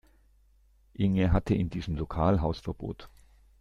Inge 0.95 1.31
hatte 1.31 1.53
in 1.53 1.69
diesem 1.69 1.95
Lokal 1.95 2.41
Hausverbot 2.41 3.07